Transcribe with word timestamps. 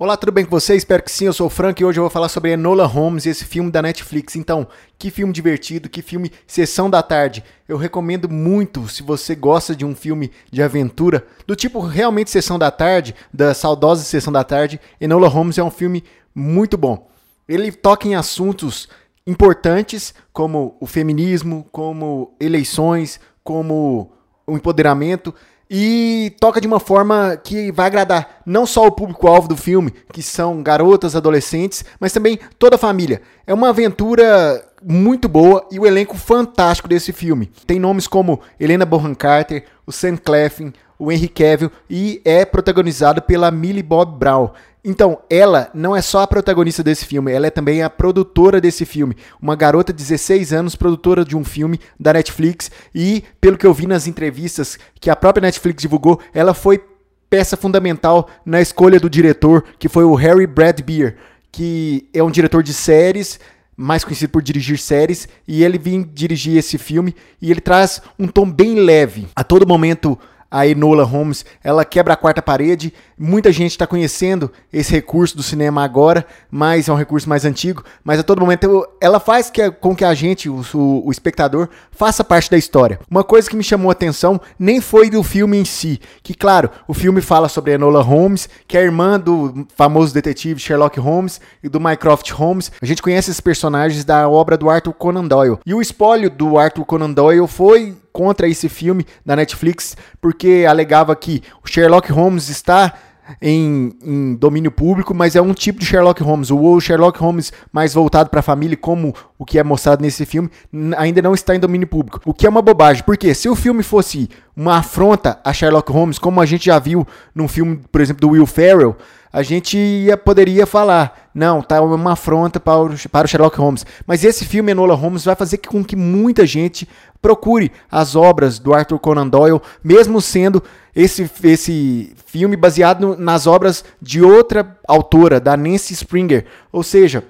Olá, 0.00 0.16
tudo 0.16 0.30
bem 0.30 0.44
com 0.44 0.52
você? 0.52 0.76
Espero 0.76 1.02
que 1.02 1.10
sim, 1.10 1.24
eu 1.24 1.32
sou 1.32 1.48
o 1.48 1.50
Frank 1.50 1.82
e 1.82 1.84
hoje 1.84 1.98
eu 1.98 2.04
vou 2.04 2.10
falar 2.10 2.28
sobre 2.28 2.52
Enola 2.52 2.86
Holmes 2.86 3.26
e 3.26 3.30
esse 3.30 3.44
filme 3.44 3.68
da 3.68 3.82
Netflix. 3.82 4.36
Então, 4.36 4.64
que 4.96 5.10
filme 5.10 5.32
divertido, 5.32 5.88
que 5.88 6.02
filme 6.02 6.30
Sessão 6.46 6.88
da 6.88 7.02
Tarde. 7.02 7.42
Eu 7.66 7.76
recomendo 7.76 8.28
muito 8.28 8.86
se 8.86 9.02
você 9.02 9.34
gosta 9.34 9.74
de 9.74 9.84
um 9.84 9.96
filme 9.96 10.30
de 10.52 10.62
aventura, 10.62 11.26
do 11.48 11.56
tipo 11.56 11.80
realmente 11.80 12.30
Sessão 12.30 12.60
da 12.60 12.70
Tarde, 12.70 13.12
da 13.34 13.52
saudosa 13.52 14.04
Sessão 14.04 14.32
da 14.32 14.44
Tarde. 14.44 14.80
Enola 15.00 15.26
Holmes 15.26 15.58
é 15.58 15.64
um 15.64 15.70
filme 15.70 16.04
muito 16.32 16.78
bom. 16.78 17.10
Ele 17.48 17.72
toca 17.72 18.06
em 18.06 18.14
assuntos 18.14 18.88
importantes 19.26 20.14
como 20.32 20.76
o 20.78 20.86
feminismo, 20.86 21.66
como 21.72 22.36
eleições, 22.38 23.18
como 23.42 24.12
o 24.46 24.56
empoderamento 24.56 25.34
e 25.70 26.34
toca 26.40 26.60
de 26.60 26.66
uma 26.66 26.80
forma 26.80 27.36
que 27.36 27.70
vai 27.72 27.86
agradar 27.86 28.40
não 28.46 28.64
só 28.64 28.86
o 28.86 28.92
público-alvo 28.92 29.48
do 29.48 29.56
filme, 29.56 29.92
que 30.12 30.22
são 30.22 30.62
garotas, 30.62 31.14
adolescentes, 31.14 31.84
mas 32.00 32.12
também 32.12 32.38
toda 32.58 32.76
a 32.76 32.78
família. 32.78 33.20
É 33.46 33.52
uma 33.52 33.68
aventura 33.68 34.64
muito 34.82 35.28
boa 35.28 35.66
e 35.70 35.78
o 35.78 35.86
elenco 35.86 36.16
fantástico 36.16 36.88
desse 36.88 37.12
filme. 37.12 37.50
Tem 37.66 37.78
nomes 37.78 38.06
como 38.06 38.40
Helena 38.58 38.86
Bonham 38.86 39.14
Carter, 39.14 39.64
o 39.86 39.92
Sam 39.92 40.16
Claflin, 40.16 40.72
o 40.98 41.12
Henry 41.12 41.28
Cavill 41.28 41.70
e 41.88 42.20
é 42.24 42.44
protagonizado 42.44 43.22
pela 43.22 43.50
Millie 43.50 43.82
Bob 43.82 44.18
Brown. 44.18 44.50
Então, 44.84 45.18
ela 45.28 45.70
não 45.74 45.94
é 45.94 46.00
só 46.00 46.22
a 46.22 46.26
protagonista 46.26 46.82
desse 46.82 47.04
filme, 47.04 47.32
ela 47.32 47.46
é 47.46 47.50
também 47.50 47.82
a 47.82 47.90
produtora 47.90 48.60
desse 48.60 48.84
filme. 48.84 49.16
Uma 49.40 49.56
garota 49.56 49.92
de 49.92 49.98
16 49.98 50.52
anos, 50.52 50.76
produtora 50.76 51.24
de 51.24 51.36
um 51.36 51.44
filme 51.44 51.80
da 51.98 52.12
Netflix. 52.12 52.70
E, 52.94 53.24
pelo 53.40 53.58
que 53.58 53.66
eu 53.66 53.74
vi 53.74 53.86
nas 53.86 54.06
entrevistas 54.06 54.78
que 55.00 55.10
a 55.10 55.16
própria 55.16 55.42
Netflix 55.42 55.82
divulgou, 55.82 56.20
ela 56.32 56.54
foi 56.54 56.82
peça 57.28 57.56
fundamental 57.56 58.28
na 58.46 58.60
escolha 58.60 58.98
do 58.98 59.10
diretor, 59.10 59.64
que 59.78 59.88
foi 59.88 60.04
o 60.04 60.14
Harry 60.14 60.46
Bradbeer, 60.46 61.16
que 61.52 62.08
é 62.14 62.22
um 62.22 62.30
diretor 62.30 62.62
de 62.62 62.72
séries 62.72 63.38
mais 63.76 64.02
conhecido 64.02 64.30
por 64.30 64.42
dirigir 64.42 64.76
séries, 64.76 65.28
e 65.46 65.62
ele 65.62 65.78
vem 65.78 66.02
dirigir 66.02 66.56
esse 66.56 66.76
filme 66.76 67.14
e 67.40 67.48
ele 67.48 67.60
traz 67.60 68.02
um 68.18 68.26
tom 68.26 68.50
bem 68.50 68.74
leve. 68.74 69.28
A 69.36 69.44
todo 69.44 69.68
momento 69.68 70.18
a 70.50 70.66
Enola 70.66 71.04
Holmes, 71.04 71.44
ela 71.62 71.84
quebra 71.84 72.14
a 72.14 72.16
quarta 72.16 72.40
parede. 72.40 72.92
Muita 73.18 73.52
gente 73.52 73.72
está 73.72 73.86
conhecendo 73.86 74.50
esse 74.72 74.92
recurso 74.92 75.36
do 75.36 75.42
cinema 75.42 75.84
agora, 75.84 76.24
mas 76.50 76.88
é 76.88 76.92
um 76.92 76.96
recurso 76.96 77.28
mais 77.28 77.44
antigo. 77.44 77.84
Mas 78.02 78.18
a 78.18 78.22
todo 78.22 78.40
momento 78.40 78.88
ela 79.00 79.20
faz 79.20 79.50
que, 79.50 79.70
com 79.70 79.94
que 79.94 80.04
a 80.04 80.14
gente, 80.14 80.48
o, 80.48 80.62
o, 80.74 81.10
espectador, 81.10 81.68
faça 81.90 82.24
parte 82.24 82.50
da 82.50 82.56
história. 82.56 82.98
Uma 83.10 83.22
coisa 83.22 83.48
que 83.48 83.56
me 83.56 83.62
chamou 83.62 83.90
a 83.90 83.92
atenção 83.92 84.40
nem 84.58 84.80
foi 84.80 85.10
do 85.10 85.22
filme 85.22 85.58
em 85.58 85.64
si, 85.64 86.00
que 86.22 86.34
claro, 86.34 86.70
o 86.86 86.94
filme 86.94 87.20
fala 87.20 87.48
sobre 87.48 87.72
a 87.72 87.74
Enola 87.74 88.02
Holmes, 88.02 88.48
que 88.66 88.76
é 88.76 88.82
irmã 88.82 89.20
do 89.20 89.66
famoso 89.76 90.14
detetive 90.14 90.60
Sherlock 90.60 90.98
Holmes 90.98 91.40
e 91.62 91.68
do 91.68 91.80
Mycroft 91.80 92.30
Holmes. 92.30 92.72
A 92.80 92.86
gente 92.86 93.02
conhece 93.02 93.30
esses 93.30 93.40
personagens 93.40 94.04
da 94.04 94.28
obra 94.28 94.56
do 94.56 94.70
Arthur 94.70 94.92
Conan 94.94 95.26
Doyle. 95.26 95.58
E 95.66 95.74
o 95.74 95.80
espólio 95.80 96.30
do 96.30 96.58
Arthur 96.58 96.84
Conan 96.84 97.10
Doyle 97.10 97.46
foi 97.46 97.96
contra 98.18 98.48
esse 98.48 98.68
filme 98.68 99.06
da 99.24 99.36
Netflix, 99.36 99.96
porque 100.20 100.66
alegava 100.68 101.14
que 101.14 101.40
o 101.62 101.68
Sherlock 101.68 102.10
Holmes 102.10 102.48
está 102.48 102.92
em, 103.40 103.92
em, 104.02 104.34
domínio 104.34 104.72
público, 104.72 105.14
mas 105.14 105.36
é 105.36 105.40
um 105.40 105.54
tipo 105.54 105.78
de 105.78 105.86
Sherlock 105.86 106.20
Holmes. 106.20 106.50
O 106.50 106.80
Sherlock 106.80 107.16
Holmes 107.20 107.52
mais 107.72 107.94
voltado 107.94 108.28
para 108.28 108.40
a 108.40 108.42
família, 108.42 108.76
como 108.76 109.14
o 109.38 109.44
que 109.44 109.56
é 109.56 109.62
mostrado 109.62 110.02
nesse 110.02 110.26
filme, 110.26 110.50
ainda 110.96 111.22
não 111.22 111.32
está 111.32 111.54
em 111.54 111.60
domínio 111.60 111.86
público. 111.86 112.20
O 112.24 112.34
que 112.34 112.44
é 112.44 112.48
uma 112.48 112.60
bobagem, 112.60 113.04
porque 113.04 113.32
se 113.34 113.48
o 113.48 113.54
filme 113.54 113.84
fosse 113.84 114.28
uma 114.56 114.78
afronta 114.78 115.38
a 115.44 115.52
Sherlock 115.52 115.92
Holmes, 115.92 116.18
como 116.18 116.40
a 116.40 116.46
gente 116.46 116.66
já 116.66 116.80
viu 116.80 117.06
num 117.32 117.46
filme, 117.46 117.80
por 117.92 118.00
exemplo, 118.00 118.20
do 118.20 118.30
Will 118.30 118.46
Ferrell, 118.46 118.96
a 119.32 119.42
gente 119.42 119.76
ia, 119.76 120.16
poderia 120.16 120.66
falar, 120.66 121.30
não, 121.34 121.60
tá 121.62 121.80
uma 121.82 122.12
afronta 122.12 122.58
para 122.58 122.78
o, 122.80 123.08
para 123.10 123.26
o 123.26 123.28
Sherlock 123.28 123.58
Holmes. 123.58 123.84
Mas 124.06 124.24
esse 124.24 124.44
filme, 124.44 124.72
Enola 124.72 124.94
Holmes, 124.94 125.24
vai 125.24 125.36
fazer 125.36 125.58
com 125.58 125.84
que 125.84 125.94
muita 125.94 126.46
gente 126.46 126.88
procure 127.20 127.72
as 127.90 128.14
obras 128.14 128.58
do 128.58 128.72
Arthur 128.72 128.98
Conan 128.98 129.28
Doyle, 129.28 129.60
mesmo 129.82 130.20
sendo 130.20 130.62
esse, 130.94 131.30
esse 131.42 132.14
filme 132.26 132.56
baseado 132.56 133.16
nas 133.16 133.46
obras 133.46 133.84
de 134.00 134.22
outra 134.22 134.78
autora, 134.86 135.40
da 135.40 135.56
Nancy 135.56 135.94
Springer. 135.94 136.46
Ou 136.72 136.82
seja, 136.82 137.24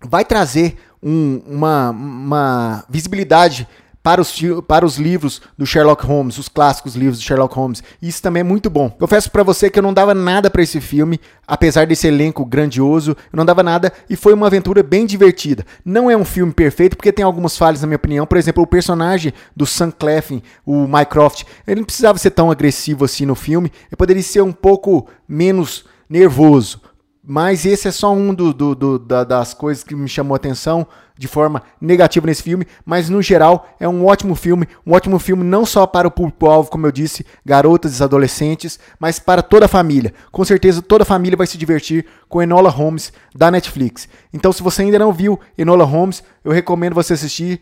vai 0.00 0.24
trazer 0.24 0.76
um, 1.02 1.42
uma, 1.46 1.90
uma 1.90 2.84
visibilidade 2.88 3.68
para 4.04 4.20
os, 4.20 4.38
para 4.68 4.84
os 4.84 4.98
livros 4.98 5.40
do 5.56 5.64
Sherlock 5.64 6.04
Holmes, 6.04 6.36
os 6.36 6.46
clássicos 6.46 6.94
livros 6.94 7.18
do 7.18 7.24
Sherlock 7.24 7.54
Holmes. 7.54 7.82
Isso 8.02 8.20
também 8.20 8.42
é 8.42 8.44
muito 8.44 8.68
bom. 8.68 8.90
Confesso 8.90 9.30
para 9.30 9.42
você 9.42 9.70
que 9.70 9.78
eu 9.78 9.82
não 9.82 9.94
dava 9.94 10.12
nada 10.12 10.50
para 10.50 10.62
esse 10.62 10.78
filme, 10.78 11.18
apesar 11.48 11.86
desse 11.86 12.06
elenco 12.06 12.44
grandioso, 12.44 13.12
eu 13.12 13.36
não 13.36 13.46
dava 13.46 13.62
nada 13.62 13.90
e 14.10 14.14
foi 14.14 14.34
uma 14.34 14.46
aventura 14.46 14.82
bem 14.82 15.06
divertida. 15.06 15.64
Não 15.82 16.10
é 16.10 16.16
um 16.16 16.24
filme 16.24 16.52
perfeito 16.52 16.98
porque 16.98 17.10
tem 17.10 17.24
algumas 17.24 17.56
falhas 17.56 17.80
na 17.80 17.86
minha 17.86 17.96
opinião. 17.96 18.26
Por 18.26 18.36
exemplo, 18.36 18.62
o 18.62 18.66
personagem 18.66 19.32
do 19.56 19.64
Sam 19.64 19.90
Claflin, 19.90 20.42
o 20.66 20.86
Mycroft, 20.86 21.44
ele 21.66 21.80
não 21.80 21.86
precisava 21.86 22.18
ser 22.18 22.32
tão 22.32 22.50
agressivo 22.50 23.06
assim 23.06 23.24
no 23.24 23.34
filme. 23.34 23.72
Ele 23.86 23.96
poderia 23.96 24.22
ser 24.22 24.42
um 24.42 24.52
pouco 24.52 25.08
menos 25.26 25.86
nervoso. 26.10 26.78
Mas 27.26 27.64
esse 27.64 27.88
é 27.88 27.90
só 27.90 28.12
um 28.12 28.34
do, 28.34 28.52
do, 28.52 28.74
do, 28.74 28.98
da, 28.98 29.24
das 29.24 29.54
coisas 29.54 29.82
que 29.82 29.94
me 29.94 30.08
chamou 30.08 30.34
a 30.34 30.36
atenção 30.36 30.86
de 31.16 31.26
forma 31.26 31.62
negativa 31.80 32.26
nesse 32.26 32.42
filme, 32.42 32.66
mas 32.84 33.08
no 33.08 33.22
geral 33.22 33.68
é 33.80 33.88
um 33.88 34.04
ótimo 34.04 34.34
filme, 34.34 34.68
um 34.84 34.92
ótimo 34.92 35.18
filme 35.18 35.42
não 35.42 35.64
só 35.64 35.86
para 35.86 36.08
o 36.08 36.10
público-alvo, 36.10 36.70
como 36.70 36.86
eu 36.86 36.92
disse, 36.92 37.24
garotas 37.46 37.98
e 37.98 38.02
adolescentes, 38.02 38.78
mas 38.98 39.18
para 39.18 39.40
toda 39.40 39.64
a 39.64 39.68
família. 39.68 40.12
Com 40.30 40.44
certeza 40.44 40.82
toda 40.82 41.02
a 41.02 41.06
família 41.06 41.36
vai 41.36 41.46
se 41.46 41.56
divertir 41.56 42.04
com 42.28 42.42
Enola 42.42 42.68
Holmes 42.68 43.10
da 43.34 43.50
Netflix. 43.50 44.06
Então 44.32 44.52
se 44.52 44.62
você 44.62 44.82
ainda 44.82 44.98
não 44.98 45.12
viu 45.12 45.40
Enola 45.56 45.84
Holmes, 45.84 46.22
eu 46.44 46.52
recomendo 46.52 46.94
você 46.94 47.14
assistir. 47.14 47.60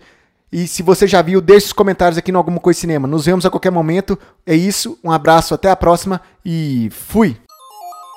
E 0.50 0.66
se 0.66 0.82
você 0.82 1.06
já 1.06 1.22
viu, 1.22 1.40
deixe 1.40 1.66
os 1.66 1.72
comentários 1.72 2.18
aqui 2.18 2.32
no 2.32 2.38
Alguma 2.38 2.58
Coisa 2.58 2.80
Cinema. 2.80 3.06
Nos 3.06 3.26
vemos 3.26 3.46
a 3.46 3.50
qualquer 3.50 3.70
momento. 3.70 4.18
É 4.44 4.54
isso, 4.54 4.98
um 5.04 5.10
abraço, 5.10 5.54
até 5.54 5.70
a 5.70 5.76
próxima 5.76 6.20
e 6.44 6.88
fui! 6.90 7.36